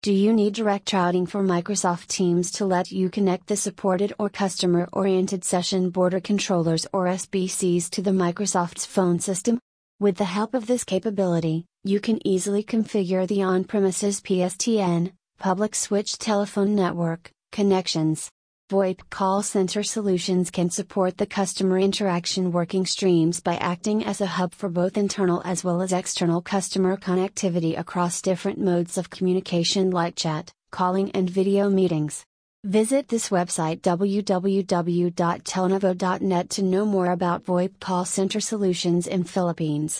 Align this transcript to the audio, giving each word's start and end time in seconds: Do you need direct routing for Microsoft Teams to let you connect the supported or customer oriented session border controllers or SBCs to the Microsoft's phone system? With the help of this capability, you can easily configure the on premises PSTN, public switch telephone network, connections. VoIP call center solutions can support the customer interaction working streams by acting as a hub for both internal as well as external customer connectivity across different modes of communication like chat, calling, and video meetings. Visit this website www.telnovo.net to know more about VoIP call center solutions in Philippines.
Do 0.00 0.12
you 0.12 0.32
need 0.32 0.54
direct 0.54 0.92
routing 0.92 1.26
for 1.26 1.42
Microsoft 1.42 2.06
Teams 2.06 2.52
to 2.52 2.64
let 2.64 2.92
you 2.92 3.10
connect 3.10 3.48
the 3.48 3.56
supported 3.56 4.12
or 4.16 4.28
customer 4.28 4.88
oriented 4.92 5.42
session 5.42 5.90
border 5.90 6.20
controllers 6.20 6.86
or 6.92 7.06
SBCs 7.06 7.90
to 7.90 8.02
the 8.02 8.12
Microsoft's 8.12 8.86
phone 8.86 9.18
system? 9.18 9.58
With 9.98 10.16
the 10.16 10.24
help 10.24 10.54
of 10.54 10.68
this 10.68 10.84
capability, 10.84 11.64
you 11.82 11.98
can 11.98 12.24
easily 12.24 12.62
configure 12.62 13.26
the 13.26 13.42
on 13.42 13.64
premises 13.64 14.20
PSTN, 14.20 15.14
public 15.40 15.74
switch 15.74 16.16
telephone 16.16 16.76
network, 16.76 17.32
connections. 17.50 18.30
VoIP 18.70 19.00
call 19.08 19.42
center 19.42 19.82
solutions 19.82 20.50
can 20.50 20.68
support 20.68 21.16
the 21.16 21.24
customer 21.24 21.78
interaction 21.78 22.52
working 22.52 22.84
streams 22.84 23.40
by 23.40 23.56
acting 23.56 24.04
as 24.04 24.20
a 24.20 24.26
hub 24.26 24.52
for 24.52 24.68
both 24.68 24.98
internal 24.98 25.40
as 25.42 25.64
well 25.64 25.80
as 25.80 25.90
external 25.90 26.42
customer 26.42 26.98
connectivity 26.98 27.78
across 27.78 28.20
different 28.20 28.58
modes 28.58 28.98
of 28.98 29.08
communication 29.08 29.90
like 29.90 30.16
chat, 30.16 30.52
calling, 30.70 31.10
and 31.12 31.30
video 31.30 31.70
meetings. 31.70 32.26
Visit 32.62 33.08
this 33.08 33.30
website 33.30 33.80
www.telnovo.net 33.80 36.50
to 36.50 36.62
know 36.62 36.84
more 36.84 37.10
about 37.10 37.46
VoIP 37.46 37.80
call 37.80 38.04
center 38.04 38.40
solutions 38.40 39.06
in 39.06 39.24
Philippines. 39.24 39.96